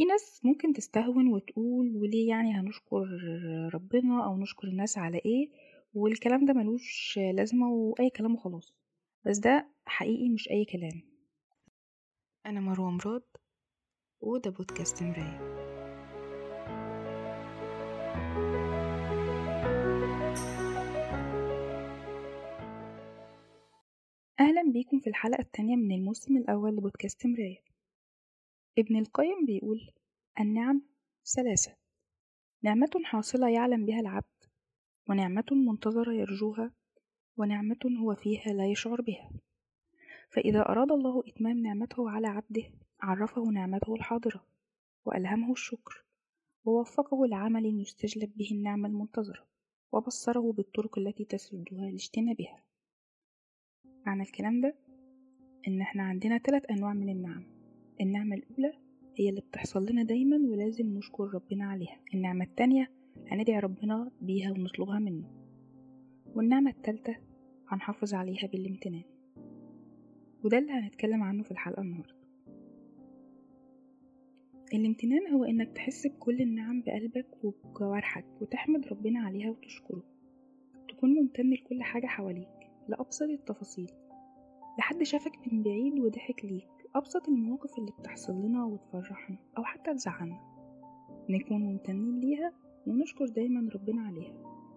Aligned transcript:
في 0.00 0.06
ناس 0.06 0.40
ممكن 0.44 0.72
تستهون 0.72 1.28
وتقول 1.28 1.96
وليه 1.96 2.28
يعني 2.28 2.52
هنشكر 2.54 3.06
ربنا 3.74 4.24
أو 4.24 4.36
نشكر 4.36 4.68
الناس 4.68 4.98
على 4.98 5.18
إيه 5.18 5.50
والكلام 5.94 6.44
ده 6.44 6.52
ملوش 6.52 7.18
لازمة 7.34 7.68
وأي 7.72 8.10
كلام 8.10 8.34
وخلاص. 8.34 8.74
بس 9.26 9.38
ده 9.38 9.68
حقيقي 9.86 10.28
مش 10.28 10.50
أي 10.50 10.64
كلام. 10.64 11.02
أنا 12.46 12.60
مروة 12.60 12.90
مراد 12.90 13.22
وده 14.20 14.50
بودكاست 14.50 15.02
مراية. 15.02 15.40
أهلا 24.40 24.72
بيكم 24.72 24.98
في 25.00 25.06
الحلقة 25.06 25.40
التانية 25.40 25.76
من 25.76 25.92
الموسم 25.92 26.36
الأول 26.36 26.76
لبودكاست 26.76 27.26
مراية. 27.26 27.69
ابن 28.78 28.96
القيم 28.96 29.46
بيقول 29.46 29.90
النعم 30.40 30.82
ثلاثة. 31.36 31.76
نعمة 32.62 32.90
حاصلة 33.04 33.48
يعلم 33.48 33.86
بها 33.86 34.00
العبد 34.00 34.44
ونعمة 35.08 35.44
منتظرة 35.50 36.12
يرجوها 36.12 36.72
ونعمة 37.36 37.78
هو 38.00 38.14
فيها 38.14 38.52
لا 38.52 38.66
يشعر 38.66 39.00
بها. 39.00 39.30
فإذا 40.30 40.68
أراد 40.68 40.92
الله 40.92 41.22
إتمام 41.28 41.58
نعمته 41.58 42.10
على 42.10 42.26
عبده 42.26 42.62
عرفه 43.00 43.42
نعمته 43.44 43.94
الحاضرة 43.94 44.46
وألهمه 45.04 45.52
الشكر 45.52 46.04
ووفقه 46.64 47.26
لعمل 47.26 47.80
يستجلب 47.80 48.36
به 48.36 48.48
النعمة 48.52 48.88
المنتظرة 48.88 49.46
وبصره 49.92 50.52
بالطرق 50.52 50.98
التي 50.98 51.24
تسدها 51.24 51.90
لاجتنابها. 51.90 52.64
معنى 54.06 54.22
الكلام 54.22 54.60
ده 54.60 54.74
إن 55.68 55.80
إحنا 55.80 56.02
عندنا 56.02 56.38
ثلاث 56.38 56.70
أنواع 56.70 56.92
من 56.92 57.08
النعم. 57.08 57.59
النعمة 58.00 58.36
الأولى 58.36 58.72
هي 59.16 59.28
اللي 59.28 59.40
بتحصل 59.40 59.86
لنا 59.90 60.02
دايما 60.02 60.36
ولازم 60.36 60.86
نشكر 60.86 61.34
ربنا 61.34 61.64
عليها. 61.64 62.00
النعمة 62.14 62.44
التانية 62.44 62.90
هندعي 63.26 63.58
ربنا 63.58 64.10
بيها 64.20 64.50
ونطلبها 64.50 64.98
منه. 64.98 65.28
والنعمة 66.34 66.70
التالتة 66.70 67.16
هنحافظ 67.68 68.14
عليها 68.14 68.46
بالامتنان. 68.46 69.02
وده 70.44 70.58
اللي 70.58 70.72
هنتكلم 70.72 71.22
عنه 71.22 71.42
في 71.42 71.50
الحلقة 71.50 71.82
النهاردة. 71.82 72.14
الامتنان 74.74 75.26
هو 75.32 75.44
إنك 75.44 75.72
تحس 75.72 76.06
بكل 76.06 76.40
النعم 76.40 76.82
بقلبك 76.82 77.44
وبجوارحك 77.44 78.24
وتحمد 78.40 78.86
ربنا 78.86 79.20
عليها 79.20 79.50
وتشكره. 79.50 80.02
تكون 80.88 81.14
ممتن 81.14 81.50
لكل 81.50 81.82
حاجة 81.82 82.06
حواليك 82.06 82.70
لأبسط 82.88 83.22
التفاصيل 83.22 83.90
لحد 84.78 85.02
شافك 85.02 85.32
من 85.52 85.62
بعيد 85.62 85.98
وضحك 85.98 86.44
ليك. 86.44 86.79
أبسط 86.94 87.28
المواقف 87.28 87.78
اللي 87.78 87.92
بتحصل 87.98 88.32
لنا 88.32 88.64
وتفرحنا 88.64 89.36
أو 89.58 89.64
حتى 89.64 89.94
تزعلنا. 89.94 90.40
نكون 91.28 91.60
ممتنين 91.60 92.20
ليها 92.20 92.52
ونشكر 92.86 93.26
دايما 93.26 93.70
ربنا 93.74 94.02
عليها. 94.02 94.32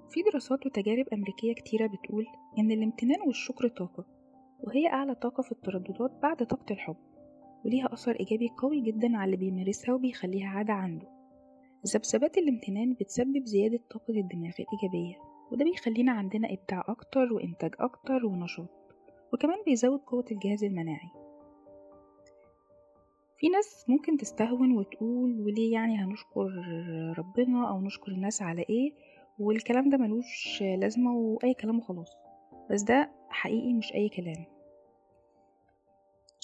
في 0.09 0.21
دراسات 0.21 0.65
وتجارب 0.65 1.05
أمريكية 1.13 1.53
كتيرة 1.53 1.87
بتقول 1.87 2.25
إن 2.59 2.71
الامتنان 2.71 3.21
والشكر 3.27 3.67
طاقة 3.67 4.05
وهي 4.63 4.87
أعلى 4.87 5.15
طاقة 5.15 5.43
في 5.43 5.51
الترددات 5.51 6.11
بعد 6.23 6.37
طاقة 6.47 6.73
الحب 6.73 6.95
وليها 7.65 7.93
أثر 7.93 8.11
إيجابي 8.19 8.49
قوي 8.57 8.81
جدا 8.81 9.17
على 9.17 9.25
اللي 9.25 9.37
بيمارسها 9.37 9.95
وبيخليها 9.95 10.47
عادة 10.47 10.73
عنده. 10.73 11.07
ذبذبات 11.87 12.37
الامتنان 12.37 12.93
بتسبب 12.93 13.45
زيادة 13.45 13.79
طاقة 13.91 14.13
الدماغ 14.13 14.53
الإيجابية 14.59 15.15
وده 15.51 15.65
بيخلينا 15.65 16.11
عندنا 16.11 16.47
إبداع 16.53 16.83
أكتر 16.87 17.33
وإنتاج 17.33 17.71
أكتر 17.79 18.25
ونشاط 18.25 18.69
وكمان 19.33 19.57
بيزود 19.65 19.99
قوة 19.99 20.25
الجهاز 20.31 20.63
المناعي. 20.63 21.22
في 23.43 23.49
ناس 23.49 23.85
ممكن 23.89 24.17
تستهون 24.17 24.71
وتقول 24.77 25.39
وليه 25.41 25.73
يعني 25.73 25.97
هنشكر 25.97 26.47
ربنا 27.17 27.69
أو 27.69 27.81
نشكر 27.81 28.11
الناس 28.11 28.41
على 28.41 28.61
إيه 28.69 28.93
والكلام 29.39 29.89
ده 29.89 29.97
ملوش 29.97 30.61
لازمة 30.61 31.13
وأي 31.15 31.53
كلام 31.53 31.79
وخلاص. 31.79 32.09
بس 32.71 32.81
ده 32.81 33.11
حقيقي 33.29 33.73
مش 33.73 33.93
أي 33.93 34.09
كلام. 34.09 34.45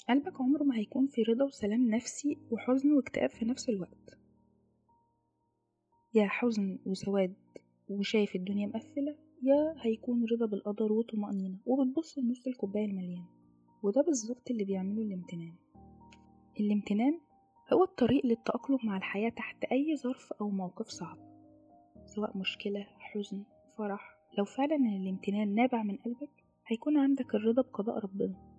قلبك 0.08 0.40
عمره 0.40 0.62
ما 0.62 0.76
هيكون 0.78 1.06
في 1.06 1.22
رضا 1.22 1.44
وسلام 1.44 1.90
نفسي 1.90 2.38
وحزن 2.50 2.92
واكتئاب 2.92 3.30
في 3.30 3.44
نفس 3.44 3.68
الوقت. 3.68 4.18
يا 6.14 6.26
حزن 6.26 6.78
وسواد 6.86 7.34
وشايف 7.88 8.36
الدنيا 8.36 8.66
مقفلة 8.66 9.16
يا 9.42 9.74
هيكون 9.78 10.24
رضا 10.32 10.46
بالقدر 10.46 10.92
وطمأنينة 10.92 11.58
وبتبص 11.66 12.18
لنص 12.18 12.46
الكوباية 12.46 12.84
المليان 12.84 13.24
وده 13.82 14.02
بالظبط 14.02 14.50
اللي 14.50 14.64
بيعمله 14.64 15.02
الامتنان. 15.02 15.54
الامتنان 16.60 17.20
هو 17.72 17.84
الطريق 17.84 18.26
للتأقلم 18.26 18.78
مع 18.84 18.96
الحياة 18.96 19.28
تحت 19.30 19.64
أي 19.64 19.96
ظرف 19.96 20.32
أو 20.32 20.50
موقف 20.50 20.86
صعب 20.86 21.18
سواء 22.06 22.38
مشكلة 22.38 22.86
حزن 22.98 23.44
فرح. 23.78 24.16
لو 24.38 24.44
فعلا 24.44 24.76
الامتنان 24.76 25.54
نابع 25.54 25.82
من 25.82 25.96
قلبك 25.96 26.44
هيكون 26.66 26.98
عندك 26.98 27.34
الرضا 27.34 27.62
بقضاء 27.62 27.98
ربنا. 27.98 28.50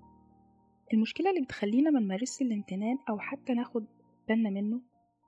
المشكلة 0.94 1.30
اللي 1.30 1.42
بتخلينا 1.42 1.90
ما 1.90 2.00
نمارسش 2.00 2.42
الامتنان 2.42 2.98
أو 3.10 3.20
حتى 3.20 3.54
ناخد 3.54 3.86
بالنا 4.28 4.50
منه 4.50 4.82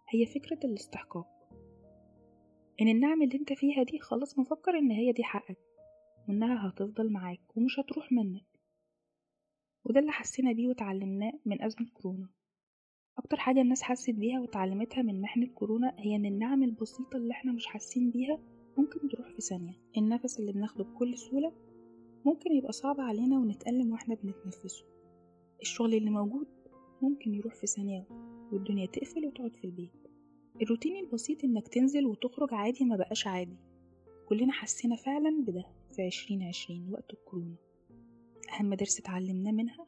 هي 0.09 0.25
فكرة 0.25 0.59
الاستحقاق. 0.65 1.27
إن 2.81 2.87
النعم 2.87 3.21
اللي 3.21 3.35
أنت 3.39 3.53
فيها 3.53 3.83
دي 3.83 3.99
خلاص 3.99 4.39
مفكر 4.39 4.77
إن 4.77 4.91
هي 4.91 5.11
دي 5.11 5.23
حقك 5.23 5.57
وإنها 6.29 6.69
هتفضل 6.69 7.11
معاك 7.11 7.57
ومش 7.57 7.79
هتروح 7.79 8.11
منك. 8.11 8.45
وده 9.85 9.99
اللي 9.99 10.11
حسينا 10.11 10.51
بيه 10.51 10.67
وتعلمناه 10.67 11.33
من 11.45 11.61
أزمة 11.61 11.87
كورونا. 11.93 12.29
أكتر 13.17 13.37
حاجة 13.37 13.61
الناس 13.61 13.81
حست 13.81 14.09
بيها 14.09 14.39
وتعلمتها 14.39 15.01
من 15.01 15.21
محنة 15.21 15.45
كورونا 15.47 15.95
هي 15.99 16.15
إن 16.15 16.25
النعم 16.25 16.63
البسيطة 16.63 17.17
اللي 17.17 17.31
إحنا 17.31 17.51
مش 17.51 17.65
حاسين 17.65 18.11
بيها 18.11 18.39
ممكن 18.77 19.09
تروح 19.09 19.29
في 19.29 19.41
ثانية. 19.41 19.73
النفس 19.97 20.39
اللي 20.39 20.51
بناخده 20.51 20.83
بكل 20.83 21.17
سهولة 21.17 21.53
ممكن 22.25 22.51
يبقى 22.51 22.71
صعب 22.71 22.99
علينا 23.01 23.37
ونتألم 23.39 23.91
وإحنا 23.91 24.15
بنتنفسه. 24.15 24.85
الشغل 25.61 25.93
اللي 25.93 26.09
موجود 26.09 26.47
ممكن 27.01 27.33
يروح 27.33 27.55
في 27.55 27.67
ثانية 27.67 28.05
والدنيا 28.51 28.85
تقفل 28.85 29.25
وتقعد 29.25 29.55
في 29.55 29.63
البيت. 29.65 29.91
الروتين 30.61 31.05
البسيط 31.05 31.43
إنك 31.43 31.67
تنزل 31.67 32.05
وتخرج 32.05 32.53
عادي 32.53 32.85
ما 32.85 32.95
بقاش 32.95 33.27
عادي. 33.27 33.57
كلنا 34.29 34.51
حسينا 34.51 34.95
فعلا 34.95 35.43
بده 35.47 35.63
في 35.95 36.01
عشرين 36.01 36.43
عشرين 36.43 36.89
وقت 36.91 37.13
الكورونا. 37.13 37.55
أهم 38.59 38.73
درس 38.73 38.99
اتعلمناه 38.99 39.51
منها 39.51 39.87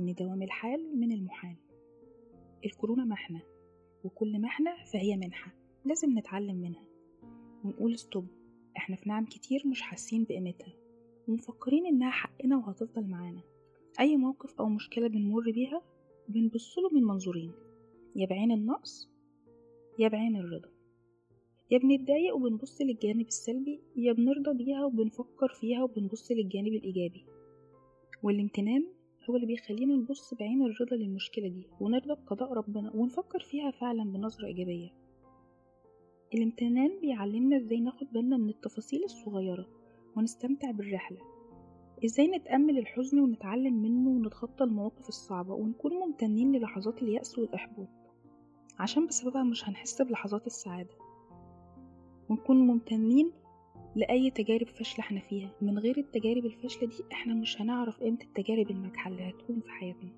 إن 0.00 0.14
دوام 0.14 0.42
الحال 0.42 0.98
من 1.00 1.12
المحال. 1.12 1.56
الكورونا 2.66 3.04
محنة 3.04 3.42
وكل 4.04 4.40
محنة 4.40 4.84
فهي 4.92 5.16
منحة 5.16 5.52
لازم 5.84 6.18
نتعلم 6.18 6.56
منها. 6.56 6.84
ونقول 7.64 7.98
ستوب 7.98 8.26
إحنا 8.76 8.96
في 8.96 9.08
نعم 9.08 9.24
كتير 9.24 9.62
مش 9.66 9.82
حاسين 9.82 10.24
بقيمتها 10.24 10.72
ومفكرين 11.28 11.86
إنها 11.86 12.10
حقنا 12.10 12.56
وهتفضل 12.56 13.06
معانا. 13.06 13.42
أي 14.00 14.16
موقف 14.16 14.54
أو 14.60 14.68
مشكلة 14.68 15.08
بنمر 15.08 15.50
بيها 15.50 15.82
بنبصله 16.28 16.88
من 16.92 17.02
منظورين 17.02 17.52
يا 18.16 18.26
بعين 18.26 18.52
النقص 18.52 19.10
يا 19.98 20.08
بعين 20.08 20.36
الرضا. 20.36 20.68
يا 21.70 21.78
بنتضايق 21.78 22.36
وبنبص 22.36 22.80
للجانب 22.80 23.26
السلبي 23.26 23.80
يا 23.96 24.12
بنرضى 24.12 24.64
بيها 24.64 24.84
وبنفكر 24.84 25.48
فيها 25.48 25.82
وبنبص 25.82 26.30
للجانب 26.32 26.72
الإيجابي. 26.72 27.26
والامتنان 28.22 28.86
هو 29.30 29.36
اللي 29.36 29.46
بيخلينا 29.46 29.94
نبص 29.96 30.34
بعين 30.34 30.62
الرضا 30.62 30.96
للمشكلة 30.96 31.48
دي 31.48 31.66
ونرضى 31.80 32.08
بقضاء 32.08 32.52
ربنا 32.52 32.90
ونفكر 32.94 33.40
فيها 33.40 33.70
فعلا 33.70 34.04
بنظرة 34.04 34.46
إيجابية. 34.46 34.90
الامتنان 36.34 37.00
بيعلمنا 37.00 37.56
إزاي 37.56 37.80
ناخد 37.80 38.06
بالنا 38.12 38.36
من 38.36 38.48
التفاصيل 38.48 39.04
الصغيرة 39.04 39.66
ونستمتع 40.16 40.70
بالرحلة. 40.70 41.18
إزاي 42.04 42.26
نتأمل 42.26 42.78
الحزن 42.78 43.20
ونتعلم 43.20 43.82
منه 43.82 44.10
ونتخطى 44.10 44.64
المواقف 44.64 45.08
الصعبة 45.08 45.54
ونكون 45.54 45.92
ممتنين 45.94 46.52
للحظات 46.56 47.02
اليأس 47.02 47.38
والإحباط. 47.38 47.88
عشان 48.78 49.06
بسببها 49.06 49.42
مش 49.42 49.68
هنحس 49.68 50.02
بلحظات 50.02 50.46
السعادة. 50.46 50.94
ونكون 52.28 52.56
ممتنين 52.66 53.32
لأي 53.96 54.30
تجارب 54.30 54.66
فاشلة 54.68 55.00
إحنا 55.00 55.20
فيها. 55.20 55.52
من 55.60 55.78
غير 55.78 55.98
التجارب 55.98 56.46
الفاشلة 56.46 56.88
دي 56.88 57.04
إحنا 57.12 57.34
مش 57.34 57.60
هنعرف 57.60 58.00
قيمة 58.00 58.18
التجارب 58.22 58.70
الناجحة 58.70 59.10
اللي 59.10 59.30
هتكون 59.30 59.60
في 59.60 59.70
حياتنا. 59.70 60.12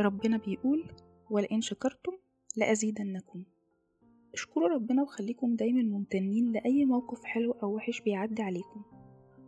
ربنا 0.00 0.36
بيقول 0.36 0.84
ولئن 1.30 1.60
شكرتم 1.60 2.12
لأزيدنكم. 2.56 3.44
اشكروا 4.34 4.68
ربنا 4.68 5.02
وخليكم 5.02 5.56
دايما 5.56 5.82
ممتنين 5.82 6.52
لأي 6.52 6.84
موقف 6.84 7.24
حلو 7.24 7.52
أو 7.52 7.74
وحش 7.74 8.00
بيعدي 8.00 8.42
عليكم. 8.42 8.82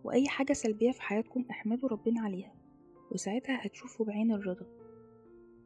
وأي 0.05 0.29
حاجة 0.29 0.53
سلبية 0.53 0.91
في 0.91 1.03
حياتكم 1.03 1.45
احمدوا 1.51 1.89
ربنا 1.89 2.21
عليها. 2.21 2.55
وساعتها 3.13 3.67
هتشوفوا 3.67 4.07
بعين 4.07 4.33
الرضا. 4.33 4.67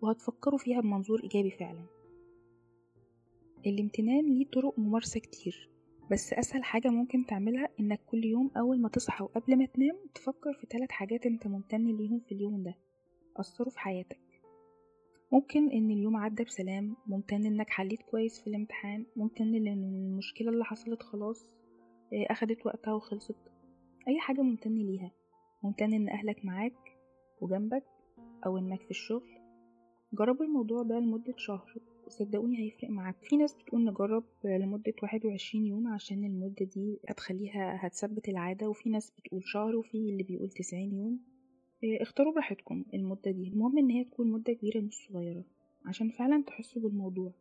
وهتفكروا 0.02 0.58
فيها 0.58 0.80
بمنظور 0.80 1.22
إيجابي 1.22 1.50
فعلا. 1.50 1.86
الامتنان 3.66 4.24
ليه 4.34 4.46
طرق 4.46 4.78
ممارسة 4.78 5.20
كتير. 5.20 5.73
بس 6.10 6.32
أسهل 6.32 6.64
حاجة 6.64 6.88
ممكن 6.88 7.26
تعملها 7.26 7.68
إنك 7.80 8.00
كل 8.06 8.24
يوم 8.24 8.50
أول 8.56 8.80
ما 8.80 8.88
تصحى 8.88 9.24
وقبل 9.24 9.58
ما 9.58 9.66
تنام 9.66 9.96
تفكر 10.14 10.52
في 10.52 10.66
ثلاث 10.70 10.90
حاجات 10.90 11.26
أنت 11.26 11.46
ممتن 11.46 11.86
ليهم 11.86 12.20
في 12.20 12.32
اليوم 12.34 12.62
ده. 12.62 12.74
أثروا 13.36 13.70
في 13.70 13.78
حياتك. 13.78 14.20
ممكن 15.32 15.70
إن 15.70 15.90
اليوم 15.90 16.16
عدى 16.16 16.44
بسلام 16.44 16.96
ممتن 17.06 17.46
إنك 17.46 17.70
حليت 17.70 18.02
كويس 18.02 18.40
في 18.40 18.46
الامتحان 18.46 19.06
ممتن 19.16 19.54
إن 19.54 19.66
المشكلة 19.68 20.50
اللي 20.50 20.64
حصلت 20.64 21.02
خلاص 21.02 21.46
آه، 22.12 22.26
أخدت 22.30 22.66
وقتها 22.66 22.94
وخلصت. 22.94 23.36
أي 24.08 24.20
حاجة 24.20 24.40
ممتن 24.40 24.74
ليها. 24.74 25.10
ممتن 25.62 25.92
إن 25.92 26.08
أهلك 26.08 26.44
معاك 26.44 26.98
وجنبك 27.40 27.84
أو 28.46 28.58
إنك 28.58 28.82
في 28.82 28.90
الشغل. 28.90 29.38
جربوا 30.12 30.44
الموضوع 30.44 30.82
ده 30.82 30.98
لمدة 30.98 31.34
شهر. 31.36 31.74
وصدقوني 32.06 32.58
هيفرق 32.58 32.90
معاك. 32.90 33.16
في 33.22 33.36
ناس 33.36 33.54
بتقول 33.54 33.84
نجرب 33.84 34.24
لمدة 34.44 34.92
واحد 35.02 35.26
وعشرين 35.26 35.66
يوم 35.66 35.88
عشان 35.88 36.24
المدة 36.24 36.64
دي 36.74 36.98
هتخليها 37.08 37.86
هتثبت 37.86 38.28
العادة 38.28 38.68
وفي 38.68 38.90
ناس 38.90 39.10
بتقول 39.10 39.42
شهر 39.44 39.76
وفي 39.76 39.94
اللي 39.98 40.22
بيقول 40.22 40.50
تسعين 40.50 40.94
يوم. 40.94 41.20
إيه، 41.84 42.02
اختاروا 42.02 42.32
براحتكم 42.32 42.84
المدة 42.94 43.30
دي. 43.30 43.48
المهم 43.48 43.78
إن 43.78 43.90
هي 43.90 44.04
تكون 44.04 44.30
مدة 44.30 44.52
كبيرة 44.52 44.80
مش 44.80 44.94
صغيرة 45.08 45.44
عشان 45.86 46.10
فعلا 46.10 46.42
تحسوا 46.46 46.82
بالموضوع. 46.82 47.32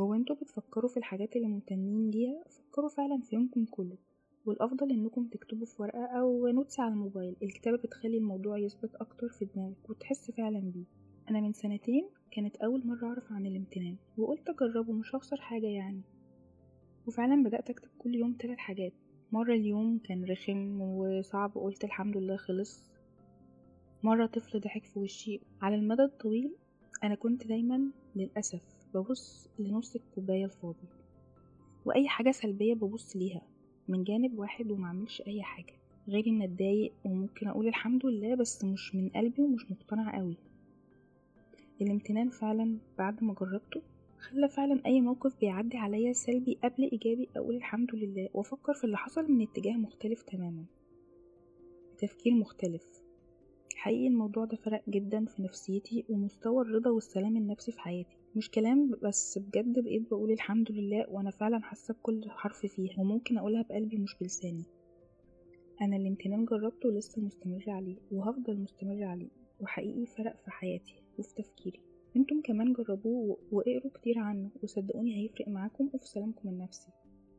هو 0.00 0.14
أنتوا 0.14 0.36
بتفكروا 0.36 0.88
في 0.90 0.96
الحاجات 0.96 1.36
اللي 1.36 1.48
ممتنين 1.48 2.10
ليها؟ 2.10 2.44
فكروا 2.50 2.88
فعلا 2.88 3.20
في 3.20 3.34
يومكم 3.36 3.64
كله. 3.64 3.96
والأفضل 4.46 4.90
إنكم 4.90 5.26
تكتبوا 5.26 5.66
في 5.66 5.82
ورقة 5.82 6.04
أو 6.04 6.48
نوتس 6.48 6.80
على 6.80 6.92
الموبايل. 6.92 7.36
الكتابة 7.42 7.76
بتخلي 7.76 8.16
الموضوع 8.16 8.58
يثبت 8.58 8.94
أكتر 8.94 9.28
في 9.28 9.44
دماغك 9.44 9.90
وتحس 9.90 10.30
فعلا 10.30 10.60
بيه. 10.60 10.84
أنا 11.30 11.40
من 11.40 11.52
سنتين 11.52 12.08
كانت 12.30 12.56
أول 12.56 12.86
مرة 12.86 13.06
أعرف 13.06 13.32
عن 13.32 13.46
الامتنان 13.46 13.96
وقلت 14.18 14.48
أجربه 14.48 14.92
مش 14.92 15.14
هخسر 15.14 15.40
حاجة 15.40 15.66
يعني. 15.66 16.02
وفعلا 17.06 17.42
بدأت 17.42 17.70
أكتب 17.70 17.88
كل 17.98 18.14
يوم 18.14 18.32
تلات 18.32 18.58
حاجات. 18.58 18.92
مرة 19.32 19.54
اليوم 19.54 19.98
كان 19.98 20.24
رخم 20.24 20.80
وصعب 20.80 21.58
قلت 21.58 21.84
الحمد 21.84 22.16
لله 22.16 22.36
خلص. 22.36 22.90
مرة 24.02 24.26
طفل 24.26 24.60
ضحك 24.60 24.84
في 24.84 24.98
وشي. 24.98 25.40
على 25.62 25.74
المدى 25.74 26.02
الطويل 26.02 26.50
أنا 27.04 27.14
كنت 27.14 27.46
دايما 27.46 27.90
للأسف 28.16 28.62
ببص 28.94 29.48
لنص 29.58 29.96
الكوباية 29.96 30.44
الفاضي 30.44 30.88
وأي 31.84 32.08
حاجة 32.08 32.30
سلبية 32.30 32.74
ببص 32.74 33.16
ليها 33.16 33.42
من 33.88 34.04
جانب 34.04 34.38
واحد 34.38 34.70
ومعملش 34.70 35.22
أي 35.26 35.42
حاجة. 35.42 35.74
غير 36.08 36.26
إن 36.26 36.42
أتضايق 36.42 36.92
وممكن 37.04 37.48
أقول 37.48 37.68
الحمد 37.68 38.06
لله 38.06 38.34
بس 38.34 38.64
مش 38.64 38.94
من 38.94 39.08
قلبي 39.08 39.42
ومش 39.42 39.70
مقتنع 39.70 40.18
قوي. 40.18 40.36
الامتنان 41.80 42.28
فعلا 42.30 42.78
بعد 42.98 43.24
ما 43.24 43.34
جربته 43.34 43.82
خلى 44.18 44.48
فعلا 44.48 44.80
أي 44.86 45.00
موقف 45.00 45.40
بيعدي 45.40 45.76
عليا 45.76 46.12
سلبي 46.12 46.58
قبل 46.64 46.82
إيجابي 46.92 47.28
أقول 47.36 47.56
الحمد 47.56 47.94
لله 47.94 48.28
وأفكر 48.34 48.74
في 48.74 48.84
اللي 48.84 48.96
حصل 48.96 49.32
من 49.32 49.42
اتجاه 49.42 49.72
مختلف 49.76 50.22
تماما. 50.22 50.64
تفكير 51.98 52.34
مختلف. 52.34 53.02
حقيقي 53.76 54.06
الموضوع 54.06 54.44
ده 54.44 54.56
فرق 54.56 54.82
جدا 54.88 55.24
في 55.24 55.42
نفسيتي 55.42 56.04
ومستوى 56.08 56.62
الرضا 56.62 56.90
والسلام 56.90 57.36
النفسي 57.36 57.72
في 57.72 57.80
حياتي. 57.80 58.16
مش 58.36 58.50
كلام 58.50 58.90
بس 59.02 59.38
بجد 59.38 59.78
بقيت 59.84 60.10
بقول 60.10 60.30
الحمد 60.32 60.72
لله 60.72 61.06
وأنا 61.10 61.30
فعلا 61.30 61.62
حاسة 61.62 61.94
بكل 61.94 62.30
حرف 62.30 62.66
فيها 62.66 63.00
وممكن 63.00 63.38
أقولها 63.38 63.62
بقلبي 63.62 63.96
مش 63.98 64.16
بلساني. 64.20 64.64
أنا 65.82 65.96
الامتنان 65.96 66.44
جربته 66.44 66.88
ولسه 66.88 67.22
مستمر 67.22 67.64
عليه 67.68 67.96
وهفضل 68.12 68.58
مستمر 68.60 69.04
عليه. 69.04 69.28
وحقيقي 69.60 70.06
فرق 70.06 70.36
في 70.44 70.50
حياتي 70.50 71.02
وفي 71.18 71.34
تفكيري. 71.34 71.80
أنتم 72.16 72.40
كمان 72.40 72.72
جربوه 72.72 73.38
واقروا 73.52 73.90
كتير 73.94 74.18
عنه 74.18 74.50
وصدقوني 74.62 75.22
هيفرق 75.22 75.48
معاكم 75.48 75.90
وفي 75.94 76.08
سلامكم 76.08 76.48
النفسي. 76.48 76.88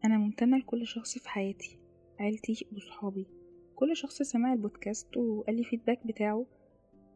أنا 0.05 0.17
ممتنة 0.17 0.57
لكل 0.57 0.87
شخص 0.87 1.17
في 1.17 1.29
حياتي 1.29 1.79
عيلتي 2.19 2.65
وصحابي. 2.75 3.27
كل 3.75 3.95
شخص 3.95 4.21
سمع 4.21 4.53
البودكاست 4.53 5.17
وقال 5.17 5.55
لي 5.55 5.63
فيدباك 5.63 6.07
بتاعه 6.07 6.45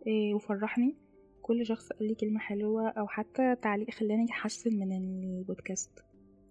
إيه 0.08 0.34
وفرحني. 0.34 0.96
كل 1.42 1.66
شخص 1.66 1.90
قال 1.94 2.08
لي 2.08 2.16
كلمة 2.16 2.40
حلوة 2.40 2.88
أو 2.90 3.08
حتى 3.08 3.56
تعليق 3.56 3.92
خلاني 3.92 4.26
أحسن 4.32 4.80
من 4.80 4.94
البودكاست. 4.94 5.92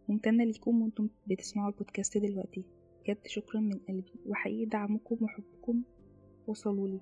ممتنة 0.09 0.45
ليكم 0.45 0.83
وأنتم 0.83 1.09
بتسمعوا 1.27 1.71
البودكاست 1.71 2.19
دلوقتي. 2.19 2.65
بجد 3.05 3.27
شكرا 3.27 3.61
من 3.61 3.79
قلبي 3.89 4.13
وحقيقي 4.27 4.65
دعمكم 4.65 5.19
وحبكم 5.21 5.83
وصلولي 6.47 7.01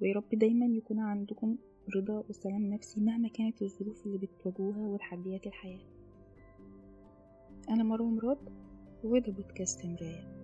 ويا 0.00 0.14
رب 0.14 0.28
دايما 0.32 0.66
يكون 0.66 0.98
عندكم 0.98 1.56
رضا 1.96 2.24
وسلام 2.28 2.74
نفسي 2.74 3.00
مهما 3.00 3.28
كانت 3.28 3.62
الظروف 3.62 4.06
اللي 4.06 4.18
بتواجهوها 4.18 4.88
وتحديات 4.88 5.46
الحياة. 5.46 5.80
أنا 7.68 7.84
مروة 7.84 8.10
مراد 8.10 8.38
وده 9.04 9.32
بودكاست 9.32 9.86
مراية. 9.86 10.43